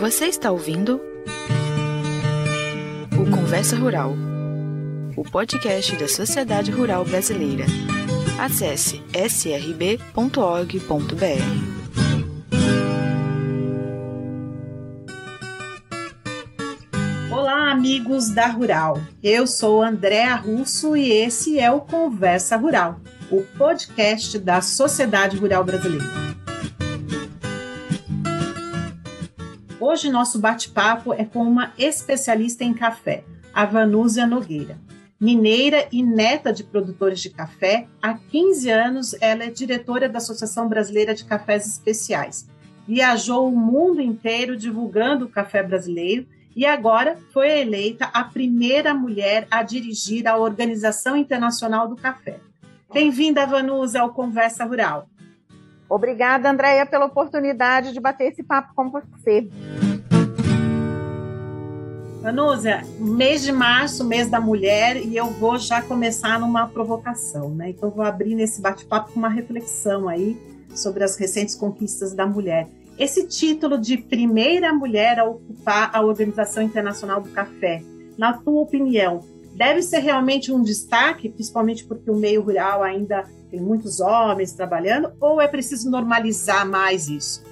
[0.00, 0.98] Você está ouvindo
[3.12, 4.14] o Conversa Rural,
[5.14, 7.66] o podcast da Sociedade Rural Brasileira.
[8.38, 10.00] Acesse srb.org.br.
[17.30, 18.98] Olá, amigos da Rural.
[19.22, 22.98] Eu sou Andréa Russo e esse é o Conversa Rural,
[23.30, 26.29] o podcast da Sociedade Rural Brasileira.
[29.90, 34.78] Hoje nosso bate-papo é com uma especialista em café, a Vanúzia Nogueira.
[35.20, 40.68] Mineira e neta de produtores de café, há 15 anos ela é diretora da Associação
[40.68, 42.48] Brasileira de Cafés Especiais.
[42.86, 49.48] Viajou o mundo inteiro divulgando o café brasileiro e agora foi eleita a primeira mulher
[49.50, 52.38] a dirigir a Organização Internacional do Café.
[52.94, 55.08] Bem-vinda, Vanusa, ao Conversa Rural.
[55.90, 59.50] Obrigada, Andréia, pela oportunidade de bater esse papo com você.
[62.22, 67.70] Vanúzia, mês de março, mês da mulher, e eu vou já começar numa provocação, né?
[67.70, 70.38] Então, vou abrir nesse bate-papo com uma reflexão aí
[70.76, 72.68] sobre as recentes conquistas da mulher.
[72.96, 77.82] Esse título de primeira mulher a ocupar a Organização Internacional do Café,
[78.16, 79.24] na tua opinião,
[79.60, 85.12] deve ser realmente um destaque, principalmente porque o meio rural ainda tem muitos homens trabalhando,
[85.20, 87.44] ou é preciso normalizar mais isso?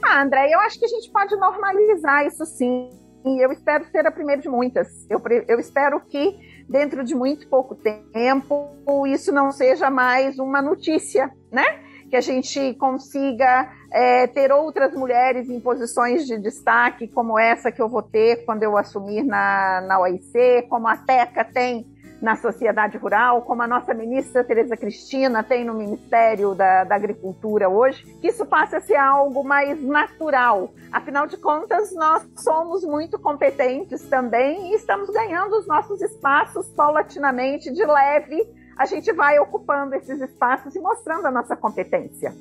[0.00, 2.88] Ah, André, eu acho que a gente pode normalizar isso sim.
[3.24, 4.86] E eu espero ser a primeira de muitas.
[5.10, 8.70] Eu, eu espero que, dentro de muito pouco tempo,
[9.08, 11.64] isso não seja mais uma notícia, né?
[12.10, 17.80] Que a gente consiga é, ter outras mulheres em posições de destaque, como essa que
[17.80, 21.86] eu vou ter quando eu assumir na, na OIC, como a TECA tem
[22.20, 27.68] na sociedade rural, como a nossa ministra Tereza Cristina tem no Ministério da, da, Agricultura
[27.68, 30.72] hoje, que isso passe a ser algo mais natural.
[30.90, 37.72] Afinal de contas, nós somos muito competentes também e estamos ganhando os nossos espaços paulatinamente,
[37.72, 38.46] de leve.
[38.76, 42.34] A gente vai ocupando esses espaços e mostrando a nossa competência.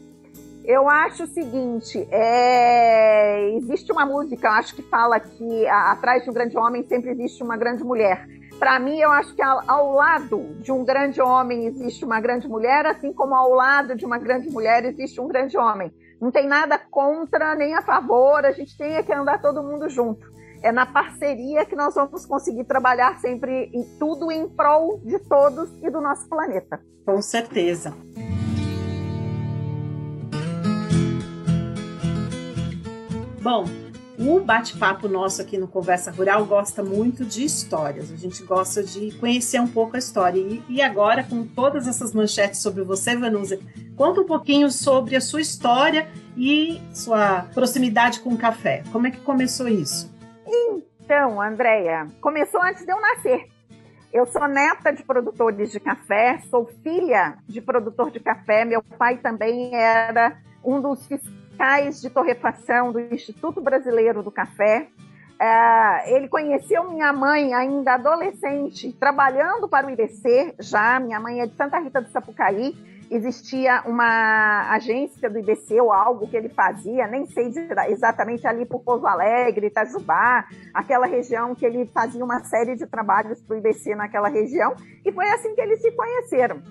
[0.65, 3.51] Eu acho o seguinte, é...
[3.55, 7.55] existe uma música, acho que fala que atrás de um grande homem sempre existe uma
[7.55, 8.27] grande mulher.
[8.57, 12.85] Para mim, eu acho que ao lado de um grande homem existe uma grande mulher,
[12.85, 15.93] assim como ao lado de uma grande mulher existe um grande homem.
[16.19, 20.34] Não tem nada contra nem a favor, a gente tem que andar todo mundo junto.
[20.65, 25.69] É na parceria que nós vamos conseguir trabalhar sempre em tudo em prol de todos
[25.83, 26.81] e do nosso planeta.
[27.05, 27.93] Com certeza.
[33.39, 33.65] Bom,
[34.17, 38.11] o bate-papo nosso aqui no Conversa Rural gosta muito de histórias.
[38.11, 40.41] A gente gosta de conhecer um pouco a história.
[40.67, 43.59] E, agora, com todas essas manchetes sobre você, Vanusa,
[43.95, 48.81] conta um pouquinho sobre a sua história e sua proximidade com o café.
[48.91, 50.14] Como é que começou isso?
[51.05, 53.47] Então, Andréia, começou antes de eu nascer.
[54.11, 58.65] Eu sou neta de produtores de café, sou filha de produtor de café.
[58.65, 64.87] Meu pai também era um dos fiscais de torrefação do Instituto Brasileiro do Café.
[65.39, 70.99] É, ele conheceu minha mãe ainda adolescente, trabalhando para o IBC, já.
[70.99, 72.73] Minha mãe é de Santa Rita do Sapucaí.
[73.09, 77.51] Existia uma agência do IBC ou algo que ele fazia, nem sei
[77.89, 83.41] exatamente ali por Pouso Alegre, Itajubá, aquela região que ele fazia uma série de trabalhos
[83.41, 84.75] para o IBC naquela região.
[85.05, 86.61] E foi assim que eles se conheceram.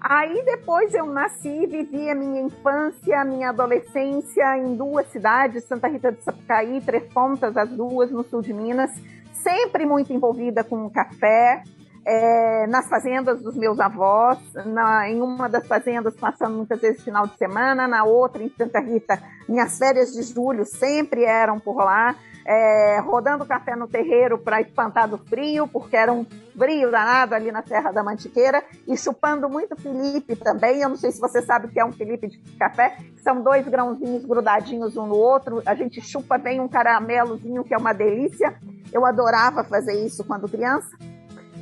[0.00, 5.88] Aí depois eu nasci, vivi a minha infância, a minha adolescência em duas cidades, Santa
[5.88, 8.90] Rita do Sapucaí, Três Pontas, as duas no sul de Minas,
[9.32, 11.62] sempre muito envolvida com café,
[12.06, 17.26] é, nas fazendas dos meus avós, na, em uma das fazendas passando muitas vezes final
[17.26, 22.14] de semana, na outra em Santa Rita, minhas férias de julho sempre eram por lá
[22.46, 26.26] é, rodando café no terreiro para espantar do frio, porque era um
[26.56, 30.80] frio danado ali na Serra da Mantiqueira, e chupando muito Felipe também.
[30.80, 33.66] Eu não sei se você sabe o que é um Felipe de café, são dois
[33.66, 38.54] grãozinhos grudadinhos um no outro, a gente chupa bem um caramelozinho que é uma delícia.
[38.92, 40.96] Eu adorava fazer isso quando criança.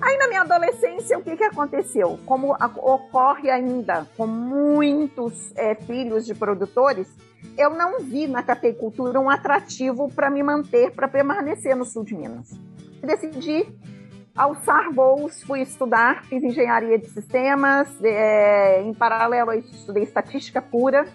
[0.02, 2.18] Aí na minha adolescência, o que, que aconteceu?
[2.26, 7.06] Como ocorre ainda com muitos é, filhos de produtores,
[7.56, 12.16] eu não vi na cafeicultura um atrativo para me manter, para permanecer no sul de
[12.16, 12.50] Minas.
[13.00, 13.72] Decidi
[14.34, 21.06] alçar voos, fui estudar, fiz engenharia de sistemas, é, em paralelo estudei estatística pura.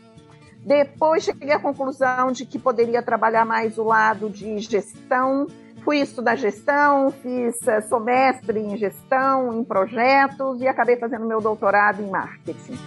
[0.60, 5.48] Depois cheguei à conclusão de que poderia trabalhar mais o lado de gestão.
[5.88, 11.40] Fui estudar gestão, fiz é, sou mestre em gestão, em projetos e acabei fazendo meu
[11.40, 12.78] doutorado em marketing.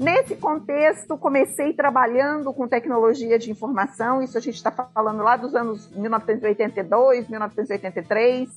[0.00, 5.54] Nesse contexto, comecei trabalhando com tecnologia de informação, isso a gente está falando lá dos
[5.54, 8.56] anos 1982, 1983.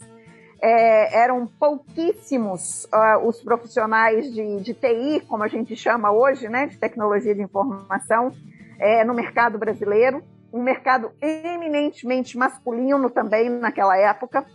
[0.62, 6.68] É, eram pouquíssimos uh, os profissionais de, de, TI, como a gente chama hoje, né,
[6.68, 8.32] de tecnologia de informação,
[8.80, 10.24] é, no mercado brasileiro.
[10.52, 14.46] Um mercado eminentemente masculino também naquela época.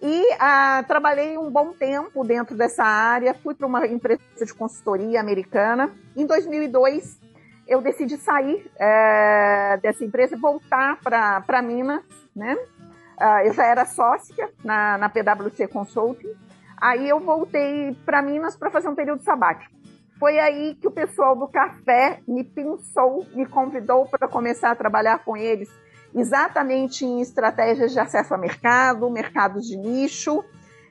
[0.00, 5.20] E ah, trabalhei um bom tempo dentro dessa área, fui para uma empresa de consultoria
[5.20, 5.90] americana.
[6.16, 7.20] Em 2002,
[7.68, 12.02] eu decidi sair é, dessa empresa e voltar para Minas,
[12.34, 12.56] né?
[13.16, 16.34] Ah, eu já era sócia na, na PwC Consulting.
[16.76, 19.72] Aí eu voltei para Minas para fazer um período sabático.
[20.22, 25.24] Foi aí que o pessoal do café me pensou, me convidou para começar a trabalhar
[25.24, 25.68] com eles
[26.14, 30.44] exatamente em estratégias de acesso ao mercado, mercados de nicho.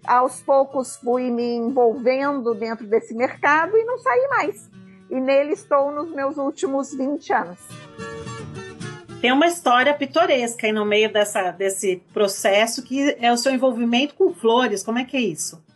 [0.06, 4.69] Aos poucos fui me envolvendo dentro desse mercado e não saí mais.
[5.10, 7.60] E nele estou nos meus últimos 20 anos.
[9.22, 14.13] Tem uma história pitoresca aí no meio dessa, desse processo que é o seu envolvimento
[14.13, 14.83] com flores.
[14.83, 15.70] Como é que é isso?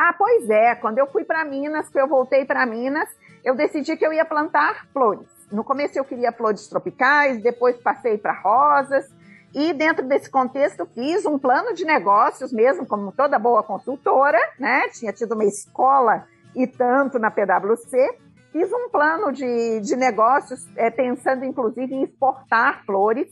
[0.00, 0.76] Ah, pois é.
[0.76, 3.08] Quando eu fui para Minas, que eu voltei para Minas,
[3.44, 5.26] eu decidi que eu ia plantar flores.
[5.50, 9.10] No começo eu queria flores tropicais, depois passei para rosas.
[9.52, 14.88] E dentro desse contexto fiz um plano de negócios mesmo, como toda boa consultora, né?
[14.90, 18.18] Tinha tido uma escola e tanto na PwC.
[18.52, 23.26] Fiz um plano de, de negócios, é, pensando inclusive em exportar flores.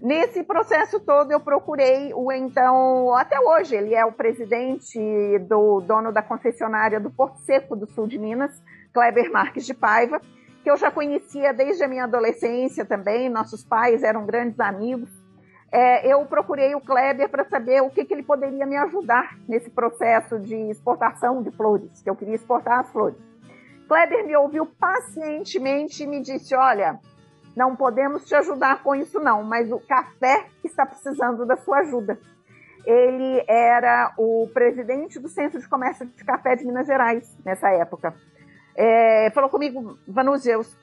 [0.00, 4.98] Nesse processo todo, eu procurei o então, até hoje, ele é o presidente
[5.40, 8.50] do dono da concessionária do Porto Seco do Sul de Minas,
[8.94, 10.18] Kleber Marques de Paiva,
[10.62, 15.10] que eu já conhecia desde a minha adolescência também, nossos pais eram grandes amigos.
[15.70, 19.68] É, eu procurei o Kleber para saber o que, que ele poderia me ajudar nesse
[19.68, 23.18] processo de exportação de flores, que eu queria exportar as flores.
[23.86, 26.98] Kleber me ouviu pacientemente e me disse: Olha,
[27.56, 32.18] não podemos te ajudar com isso, não, mas o café está precisando da sua ajuda.
[32.86, 38.14] Ele era o presidente do Centro de Comércio de Café de Minas Gerais nessa época
[38.74, 40.74] é, falou comigo, Vanúzia, os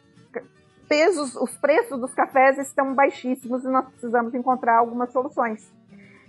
[0.88, 5.74] pesos, os preços dos cafés estão baixíssimos e nós precisamos encontrar algumas soluções.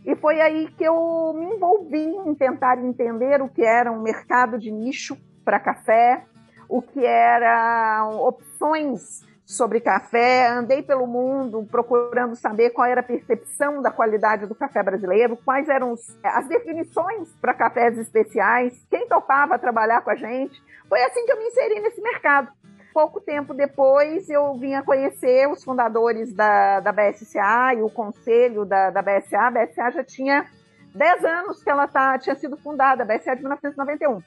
[0.05, 4.59] E foi aí que eu me envolvi em tentar entender o que era um mercado
[4.59, 5.15] de nicho
[5.45, 6.25] para café,
[6.69, 13.81] o que eram opções sobre café, andei pelo mundo procurando saber qual era a percepção
[13.81, 19.59] da qualidade do café brasileiro, quais eram os, as definições para cafés especiais, quem topava
[19.59, 20.63] trabalhar com a gente.
[20.87, 22.53] Foi assim que eu me inseri nesse mercado.
[22.93, 28.67] Pouco tempo depois, eu vim a conhecer os fundadores da, da BSA e o conselho
[28.67, 29.39] da, da BSA.
[29.39, 30.45] A BSA já tinha
[30.95, 34.21] 10 anos que ela tá, tinha sido fundada, a BSA de 1991.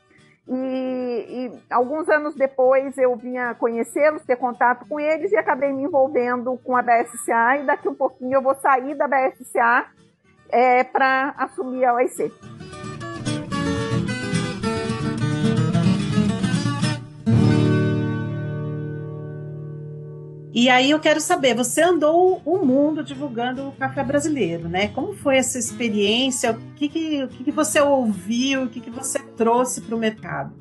[0.47, 6.57] E, alguns anos depois eu vinha conhecê-los, ter contato com eles e acabei me envolvendo
[6.63, 9.87] com a BSCA e daqui um pouquinho eu vou sair da BSCA
[10.49, 12.31] é, para assumir a OIC.
[20.53, 24.89] E aí eu quero saber, você andou o mundo divulgando o café brasileiro, né?
[24.89, 26.51] Como foi essa experiência?
[26.51, 28.63] O que, que, o que, que você ouviu?
[28.63, 30.53] O que, que você trouxe para o mercado?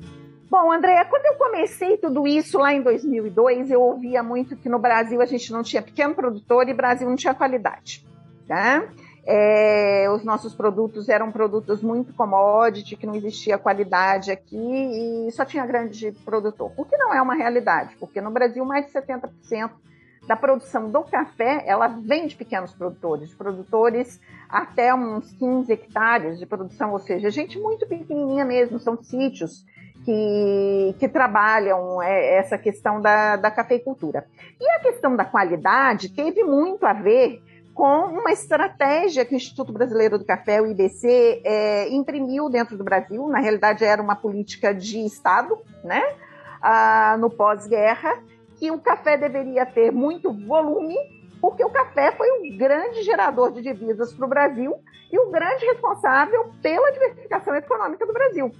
[0.51, 4.77] Bom, Andréa, quando eu comecei tudo isso lá em 2002, eu ouvia muito que no
[4.77, 8.05] Brasil a gente não tinha pequeno produtor e Brasil não tinha qualidade,
[8.45, 8.83] tá?
[9.25, 15.45] É, os nossos produtos eram produtos muito commodity, que não existia qualidade aqui e só
[15.45, 16.73] tinha grande produtor.
[16.75, 19.71] O que não é uma realidade, porque no Brasil mais de 70%
[20.27, 26.45] da produção do café ela vem de pequenos produtores, produtores até uns 15 hectares de
[26.45, 29.63] produção, ou seja, gente muito pequenininha mesmo, são sítios
[30.05, 34.25] que, que trabalham é, essa questão da, da cafeicultura.
[34.59, 37.41] E a questão da qualidade teve muito a ver
[37.73, 42.83] com uma estratégia que o Instituto Brasileiro do Café, o IBC, é, imprimiu dentro do
[42.83, 43.27] Brasil.
[43.27, 46.01] Na realidade, era uma política de Estado, né?
[46.61, 48.21] Ah, no pós-guerra,
[48.57, 50.95] que o café deveria ter muito volume,
[51.39, 54.75] porque o café foi um grande gerador de divisas para o Brasil
[55.11, 58.51] e o grande responsável pela diversificação econômica do Brasil.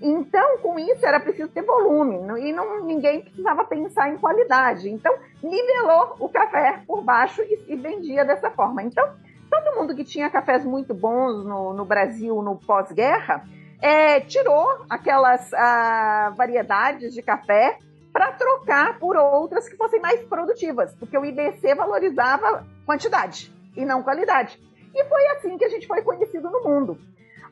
[0.00, 4.90] Então, com isso, era preciso ter volume e não, ninguém precisava pensar em qualidade.
[4.90, 8.82] Então, nivelou o café por baixo e, e vendia dessa forma.
[8.82, 9.08] Então,
[9.50, 13.44] todo mundo que tinha cafés muito bons no, no Brasil no pós-guerra
[13.80, 17.78] é, tirou aquelas ah, variedades de café
[18.12, 24.02] para trocar por outras que fossem mais produtivas, porque o IBC valorizava quantidade e não
[24.02, 24.58] qualidade.
[24.94, 26.98] E foi assim que a gente foi conhecido no mundo.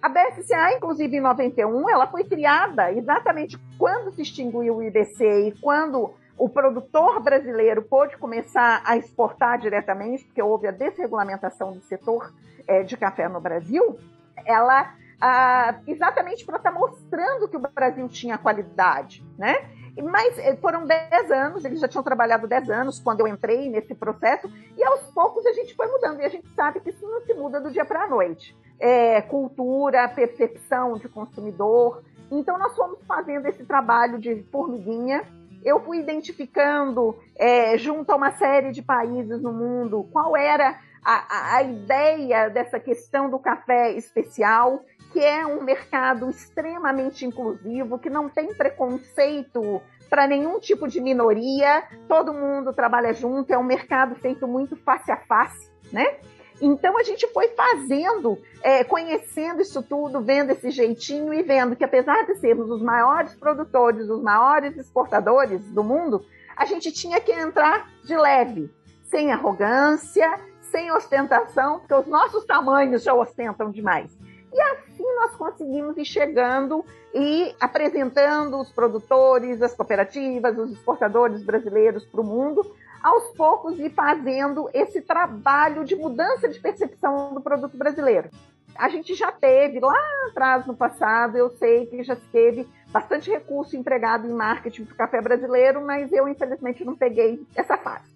[0.04, 5.52] A BSCA, inclusive em 91, ela foi criada exatamente quando se extinguiu o IBC e
[5.62, 12.30] quando o produtor brasileiro pôde começar a exportar diretamente, porque houve a desregulamentação do setor
[12.68, 13.98] é, de café no Brasil,
[14.44, 19.70] ela ah, exatamente para estar tá mostrando que o Brasil tinha qualidade, né?
[20.02, 23.94] Mas eh, foram 10 anos, eles já tinham trabalhado 10 anos quando eu entrei nesse
[23.94, 27.22] processo, e aos poucos a gente foi mudando, e a gente sabe que isso não
[27.22, 28.54] se muda do dia para a noite.
[28.86, 32.02] É, cultura, percepção de consumidor.
[32.30, 35.24] Então, nós fomos fazendo esse trabalho de formiguinha.
[35.64, 41.56] Eu fui identificando, é, junto a uma série de países no mundo, qual era a,
[41.56, 44.82] a, ideia dessa questão do café especial,
[45.14, 51.84] que é um mercado extremamente inclusivo, que não tem preconceito para nenhum tipo de minoria,
[52.06, 56.18] todo mundo trabalha junto, é um mercado feito muito face a face, né?
[56.60, 61.84] Então a gente foi fazendo, é, conhecendo isso tudo, vendo esse jeitinho e vendo que
[61.84, 66.24] apesar de sermos os maiores produtores, os maiores exportadores do mundo,
[66.56, 68.70] a gente tinha que entrar de leve,
[69.02, 74.16] sem arrogância, sem ostentação, porque os nossos tamanhos já ostentam demais.
[74.52, 82.04] E assim nós conseguimos ir chegando e apresentando os produtores, as cooperativas, os exportadores brasileiros
[82.04, 82.64] para o mundo,
[83.04, 88.30] aos poucos e fazendo esse trabalho de mudança de percepção do produto brasileiro.
[88.74, 89.94] A gente já teve lá
[90.30, 94.96] atrás no passado, eu sei que já teve bastante recurso empregado em marketing para o
[94.96, 98.10] café brasileiro, mas eu infelizmente não peguei essa fase.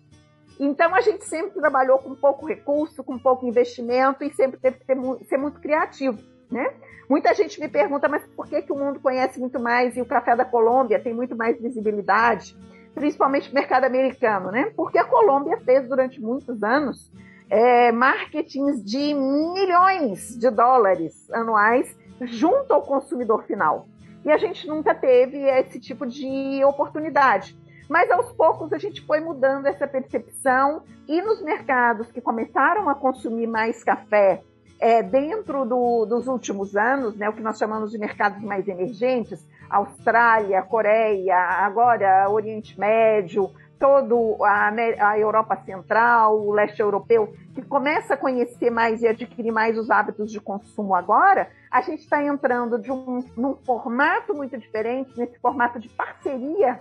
[0.59, 4.87] Então a gente sempre trabalhou com pouco recurso, com pouco investimento e sempre teve que
[4.87, 4.97] ter,
[5.28, 6.18] ser muito criativo,
[6.50, 6.73] né?
[7.09, 10.07] Muita gente me pergunta, mas por que, que o mundo conhece muito mais e o
[10.07, 12.57] café da Colômbia tem muito mais visibilidade,
[12.99, 14.73] principalmente mercado americano, né?
[14.76, 17.11] Porque a Colômbia fez durante muitos anos
[17.50, 23.87] é, marketings de milhões de dólares anuais junto ao consumidor final.
[24.25, 27.57] E a gente nunca teve esse tipo de oportunidade.
[27.88, 32.95] Mas aos poucos a gente foi mudando essa percepção e nos mercados que começaram a
[32.95, 34.43] consumir mais café
[34.78, 39.45] é, dentro do, dos últimos anos, né, o que nós chamamos de mercados mais emergentes,
[39.71, 48.15] Austrália, Coreia, agora Oriente Médio, todo a, a, Europa Central, o leste europeu, que começa
[48.15, 52.79] a conhecer mais e adquirir mais os hábitos de consumo agora, a gente está entrando
[52.79, 56.79] de um, num formato muito diferente, nesse formato de parceria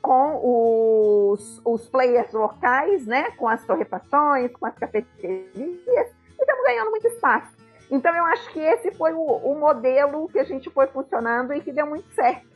[0.00, 6.10] com os, os players locais, né, com as torrefações, com as cafeterias, e
[6.40, 7.59] estamos ganhando muito espaço.
[7.90, 11.60] Então, eu acho que esse foi o, o modelo que a gente foi funcionando e
[11.60, 12.48] que deu muito certo.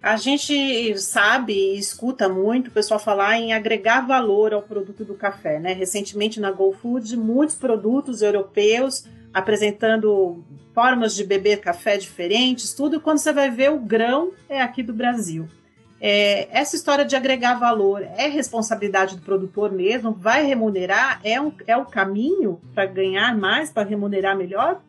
[0.00, 5.14] A gente sabe e escuta muito o pessoal falar em agregar valor ao produto do
[5.14, 5.72] café, né?
[5.72, 10.44] Recentemente na GoFood, muitos produtos europeus apresentando
[10.74, 13.00] formas de beber café diferentes, tudo.
[13.00, 15.48] Quando você vai ver o grão é aqui do Brasil.
[16.06, 20.12] É, essa história de agregar valor é responsabilidade do produtor mesmo?
[20.12, 21.18] Vai remunerar?
[21.24, 24.82] É, um, é o caminho para ganhar mais, para remunerar melhor?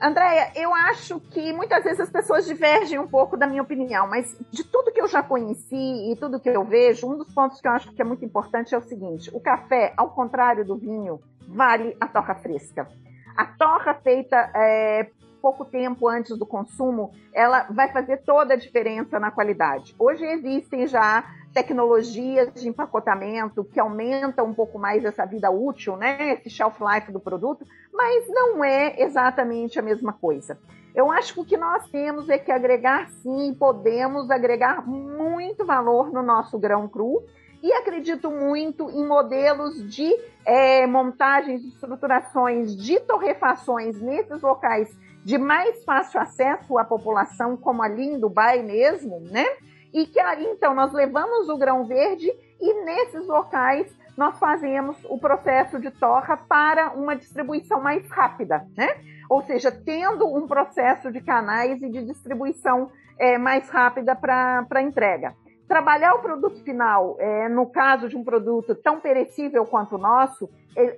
[0.00, 4.34] Andréia, eu acho que muitas vezes as pessoas divergem um pouco da minha opinião, mas
[4.50, 7.68] de tudo que eu já conheci e tudo que eu vejo, um dos pontos que
[7.68, 11.20] eu acho que é muito importante é o seguinte: o café, ao contrário do vinho,
[11.46, 12.88] vale a torra fresca.
[13.36, 19.18] A torra feita é, pouco tempo antes do consumo, ela vai fazer toda a diferença
[19.18, 19.94] na qualidade.
[19.98, 26.34] Hoje existem já tecnologias de empacotamento que aumentam um pouco mais essa vida útil, né,
[26.34, 30.58] esse shelf life do produto, mas não é exatamente a mesma coisa.
[30.94, 36.12] Eu acho que o que nós temos é que agregar sim, podemos agregar muito valor
[36.12, 37.22] no nosso grão cru
[37.62, 40.14] e acredito muito em modelos de
[40.44, 44.88] é, montagens, estruturações de torrefações nesses locais
[45.24, 49.46] de mais fácil acesso à população, como ali em Dubai mesmo, né?
[49.92, 55.18] E que aí, então, nós levamos o grão verde e nesses locais nós fazemos o
[55.18, 58.88] processo de torra para uma distribuição mais rápida, né?
[59.30, 65.34] Ou seja, tendo um processo de canais e de distribuição é, mais rápida para entrega
[65.68, 70.48] trabalhar o produto final, é, no caso de um produto tão perecível quanto o nosso,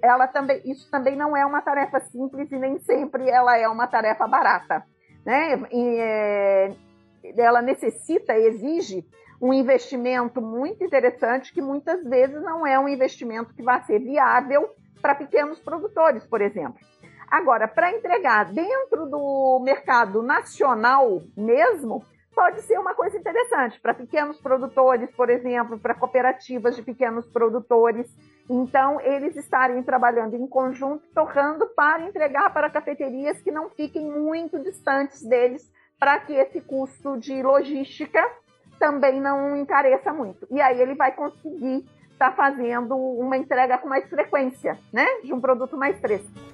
[0.01, 3.89] ela também, isso também não é uma tarefa simples e nem sempre ela é uma
[3.89, 4.85] tarefa barata.
[5.27, 5.61] Né?
[5.73, 6.73] E, é,
[7.37, 9.05] ela necessita, exige
[9.41, 14.71] um investimento muito interessante que muitas vezes não é um investimento que vai ser viável
[15.01, 16.79] para pequenos produtores, por exemplo.
[17.31, 22.05] Agora, para entregar dentro do mercado nacional mesmo,
[22.41, 28.11] pode ser uma coisa interessante para pequenos produtores, por exemplo, para cooperativas de pequenos produtores.
[28.49, 34.59] Então, eles estarem trabalhando em conjunto, torrando para entregar para cafeterias que não fiquem muito
[34.59, 38.27] distantes deles, para que esse custo de logística
[38.79, 40.47] também não encareça muito.
[40.51, 45.07] E aí ele vai conseguir estar tá fazendo uma entrega com mais frequência, né?
[45.23, 46.50] De um produto mais fresco.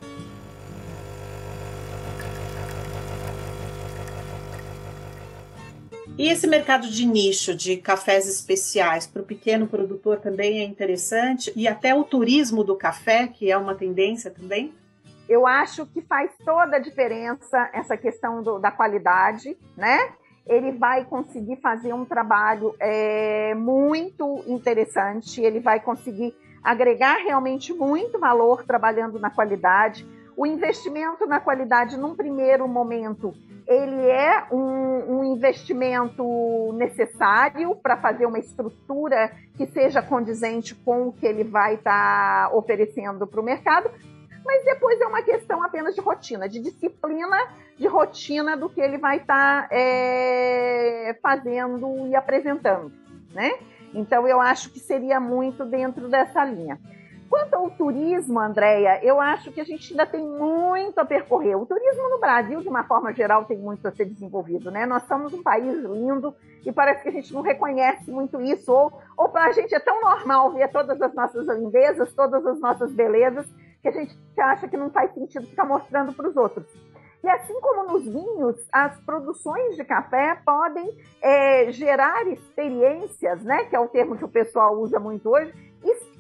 [6.18, 11.52] E esse mercado de nicho de cafés especiais para o pequeno produtor também é interessante?
[11.54, 14.72] E até o turismo do café, que é uma tendência também?
[15.28, 19.98] Eu acho que faz toda a diferença essa questão do, da qualidade, né?
[20.46, 28.18] Ele vai conseguir fazer um trabalho é, muito interessante, ele vai conseguir agregar realmente muito
[28.18, 30.06] valor trabalhando na qualidade.
[30.36, 33.32] O investimento na qualidade, num primeiro momento,
[33.66, 41.12] ele é um, um investimento necessário para fazer uma estrutura que seja condizente com o
[41.12, 43.90] que ele vai estar tá oferecendo para o mercado,
[44.44, 47.36] mas depois é uma questão apenas de rotina, de disciplina,
[47.76, 52.92] de rotina do que ele vai estar tá, é, fazendo e apresentando,
[53.32, 53.52] né?
[53.92, 56.78] Então eu acho que seria muito dentro dessa linha.
[57.28, 61.56] Quanto ao turismo, Andréia, eu acho que a gente ainda tem muito a percorrer.
[61.56, 64.86] O turismo no Brasil, de uma forma geral, tem muito a ser desenvolvido, né?
[64.86, 68.92] Nós somos um país lindo e parece que a gente não reconhece muito isso, ou,
[69.16, 72.92] ou para a gente é tão normal ver todas as nossas lindezas, todas as nossas
[72.92, 73.46] belezas,
[73.82, 76.66] que a gente acha que não faz sentido ficar mostrando para os outros.
[77.22, 83.74] E assim como nos vinhos, as produções de café podem é, gerar experiências, né, que
[83.74, 85.52] é o termo que o pessoal usa muito hoje,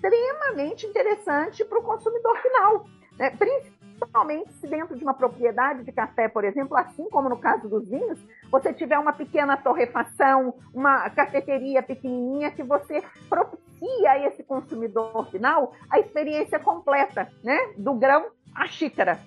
[0.06, 2.86] extremamente interessante para o consumidor final.
[3.18, 3.30] Né?
[3.30, 7.88] Principalmente se dentro de uma propriedade de café, por exemplo, assim como no caso dos
[7.88, 8.18] vinhos,
[8.50, 15.72] você tiver uma pequena torrefação, uma cafeteria pequenininha que você propicia a esse consumidor final
[15.90, 17.58] a experiência completa, né?
[17.76, 19.18] Do grão à xícara,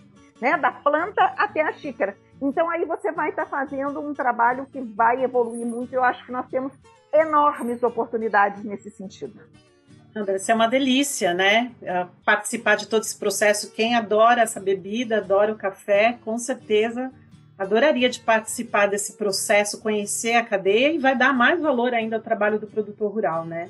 [0.41, 0.57] né?
[0.57, 2.15] Da planta até a xícara.
[2.41, 5.93] Então aí você vai estar tá fazendo um trabalho que vai evoluir muito.
[5.93, 6.71] Eu acho que nós temos
[7.11, 9.39] enormes oportunidades nesse sentido.
[10.13, 11.71] Deve ser uma delícia, né?
[11.81, 13.71] É, participar de todo esse processo.
[13.71, 17.11] Quem adora essa bebida, adora o café, com certeza
[17.59, 22.21] adoraria de participar desse processo, conhecer a cadeia e vai dar mais valor ainda ao
[22.21, 23.69] trabalho do produtor rural, né?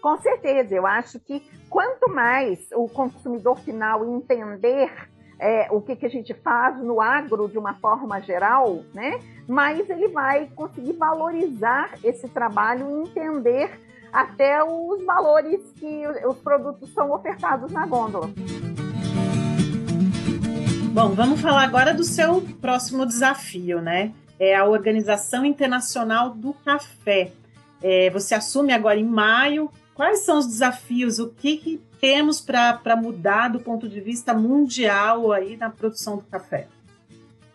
[0.00, 4.90] Com certeza, eu acho que quanto mais o consumidor final entender
[5.38, 9.90] é, o que, que a gente faz no agro de uma forma geral, né, mais
[9.90, 13.78] ele vai conseguir valorizar esse trabalho e entender
[14.12, 18.30] até os valores que os produtos são ofertados na gôndola.
[20.92, 24.12] Bom, vamos falar agora do seu próximo desafio, né?
[24.38, 27.32] É a Organização Internacional do Café.
[27.82, 29.70] É, você assume agora em maio.
[29.94, 31.18] Quais são os desafios?
[31.18, 36.22] O que, que temos para mudar do ponto de vista mundial aí na produção do
[36.22, 36.66] café?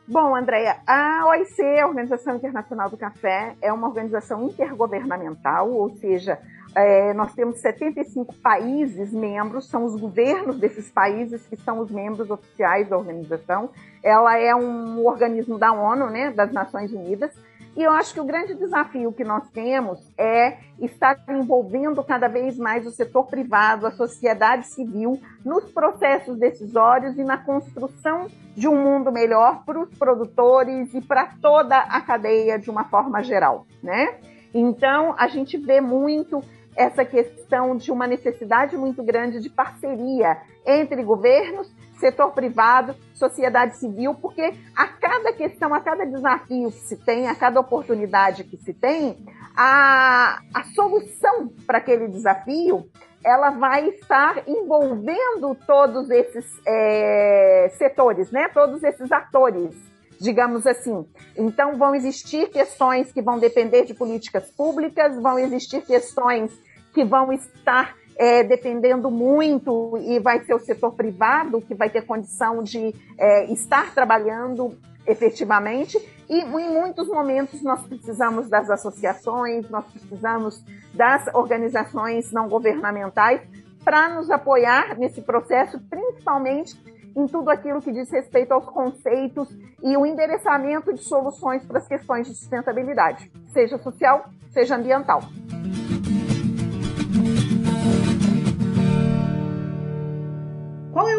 [0.08, 6.38] Bom, Andréia, a OIC, a Organização Internacional do Café, é uma organização intergovernamental, ou seja,
[6.76, 12.30] é, nós temos 75 países membros, são os governos desses países que são os membros
[12.30, 13.72] oficiais da organização.
[14.04, 17.32] Ela é um organismo da ONU, né, das Nações Unidas,
[17.76, 22.58] e eu acho que o grande desafio que nós temos é estar envolvendo cada vez
[22.58, 28.82] mais o setor privado, a sociedade civil, nos processos decisórios e na construção de um
[28.82, 34.20] mundo melhor para os produtores e para toda a cadeia de uma forma geral, né?
[34.54, 36.42] Então, a gente vê muito
[36.78, 44.16] essa questão de uma necessidade muito grande de parceria entre governos setor privado, sociedade civil,
[44.16, 48.74] porque a cada questão, a cada desafio que se tem, a cada oportunidade que se
[48.74, 49.18] tem,
[49.56, 52.90] a, a solução para aquele desafio
[53.26, 58.48] ela vai estar envolvendo todos esses é, setores, né?
[58.50, 59.76] todos esses atores,
[60.22, 61.04] digamos assim.
[61.36, 66.52] Então, vão existir questões que vão depender de políticas públicas, vão existir questões
[66.94, 72.04] que vão estar é, dependendo muito, e vai ser o setor privado que vai ter
[72.04, 75.98] condição de é, estar trabalhando efetivamente,
[76.28, 83.42] e em muitos momentos nós precisamos das associações, nós precisamos das organizações não governamentais
[83.84, 86.76] para nos apoiar nesse processo, principalmente
[87.16, 89.48] em tudo aquilo que diz respeito aos conceitos
[89.82, 95.22] e o endereçamento de soluções para as questões de sustentabilidade, seja social, seja ambiental.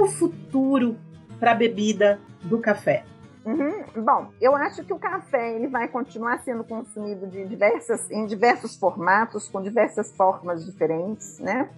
[0.09, 0.97] Futuro
[1.39, 3.05] para a bebida do café?
[3.45, 4.03] Uhum.
[4.03, 8.77] Bom, eu acho que o café ele vai continuar sendo consumido de diversas, em diversos
[8.77, 11.71] formatos, com diversas formas diferentes, né?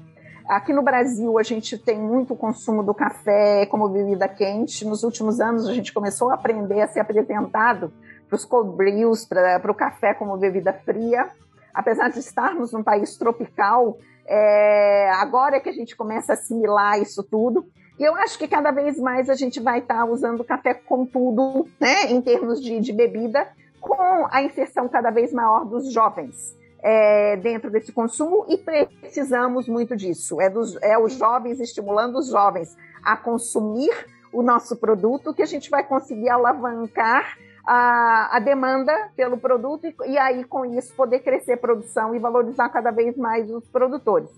[0.49, 4.83] Aqui no Brasil, a gente tem muito consumo do café como bebida quente.
[4.87, 7.93] Nos últimos anos, a gente começou a aprender a ser apresentado
[8.27, 11.29] para os cold brews, para o café como bebida fria.
[11.75, 17.01] apesar de estarmos num país tropical, é, agora é que a gente começa a assimilar
[17.01, 17.67] isso tudo.
[17.99, 21.05] E eu acho que cada vez mais a gente vai estar tá usando café com
[21.05, 23.49] tudo, né, em termos de, de bebida,
[23.81, 29.97] com a inserção cada vez maior dos jovens é, dentro desse consumo e precisamos muito
[29.97, 30.41] disso.
[30.41, 33.93] É, dos, é os jovens estimulando os jovens a consumir
[34.33, 39.95] o nosso produto que a gente vai conseguir alavancar a, a demanda pelo produto e,
[40.07, 44.31] e aí com isso poder crescer a produção e valorizar cada vez mais os produtores.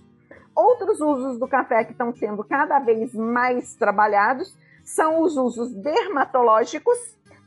[0.55, 6.99] Outros usos do café que estão sendo cada vez mais trabalhados são os usos dermatológicos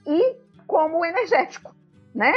[0.06, 1.74] e como energético.
[2.16, 2.32] Né?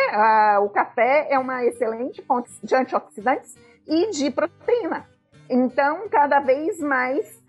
[0.62, 5.06] O café é uma excelente fonte de antioxidantes e de proteína.
[5.48, 7.40] Então, cada vez mais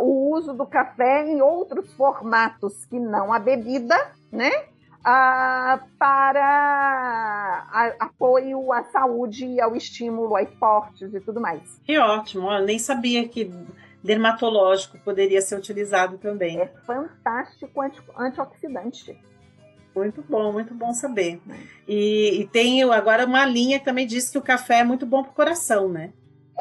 [0.00, 3.96] o uso do café em outros formatos que não a bebida,
[4.30, 4.50] né?
[5.04, 6.44] Ah, para
[7.72, 11.80] a, apoio à saúde e ao estímulo a esportes e tudo mais.
[11.84, 13.50] Que ótimo, eu nem sabia que
[14.02, 16.60] dermatológico poderia ser utilizado também.
[16.60, 19.18] É fantástico anti, antioxidante.
[19.94, 21.40] Muito bom, muito bom saber.
[21.86, 25.22] E, e, tem agora uma linha que também diz que o café é muito bom
[25.22, 26.12] para o coração, né?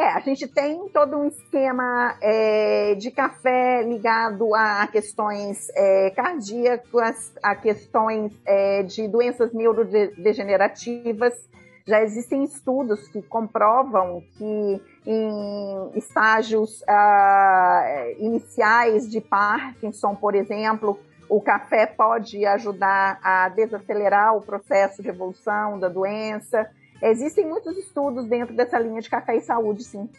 [0.02, 7.32] É, a gente tem todo um esquema é, de café ligado a questões é, cardíacas,
[7.44, 11.48] a questões é, de doenças neurodegenerativas.
[11.86, 21.40] Já existem estudos que comprovam que em estágios ah, iniciais de Parkinson, por exemplo, o
[21.40, 26.68] café pode ajudar a desacelerar o processo de evolução da doença.
[27.02, 30.10] Existem muitos estudos dentro dessa linha de café e saúde, sim.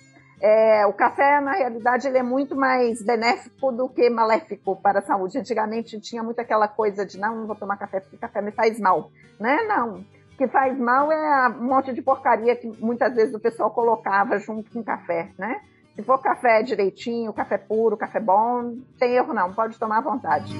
[0.40, 5.02] É, o café, na realidade, ele é muito mais benéfico do que maléfico para a
[5.02, 5.38] saúde.
[5.38, 8.80] Antigamente tinha muito aquela coisa de não, não vou tomar café porque café me faz
[8.80, 9.12] mal.
[9.38, 9.56] Né?
[9.68, 9.98] Não.
[9.98, 14.36] O que faz mal é um monte de porcaria que muitas vezes o pessoal colocava
[14.40, 15.60] junto com café, né?
[15.94, 20.00] Se for café direitinho, café puro, café bom, não tem erro não, pode tomar à
[20.00, 20.52] vontade.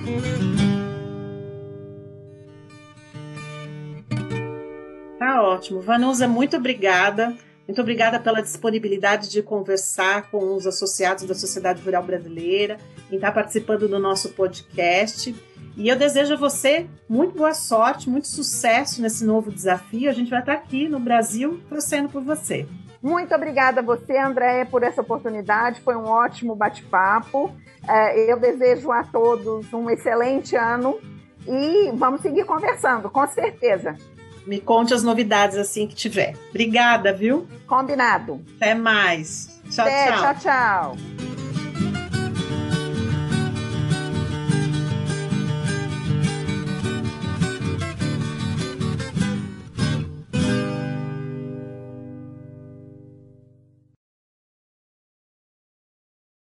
[5.23, 5.81] Tá ótimo.
[5.81, 7.33] Vanusa, muito obrigada.
[7.69, 12.77] Muito obrigada pela disponibilidade de conversar com os associados da Sociedade Rural Brasileira,
[13.09, 15.33] em estar participando do nosso podcast.
[15.77, 20.11] E eu desejo a você muito boa sorte, muito sucesso nesse novo desafio.
[20.11, 22.67] A gente vai estar aqui no Brasil torcendo por você.
[23.01, 25.83] Muito obrigada a você, Andréia, por essa oportunidade.
[25.83, 27.55] Foi um ótimo bate-papo.
[27.89, 30.99] É, eu desejo a todos um excelente ano
[31.47, 33.97] e vamos seguir conversando, com certeza.
[34.47, 36.35] Me conte as novidades assim que tiver.
[36.51, 37.47] Obrigada, viu?
[37.67, 38.45] Combinado.
[38.57, 39.61] Até mais.
[39.71, 40.21] Tchau, Até, tchau.
[40.21, 41.42] Tchau, tchau.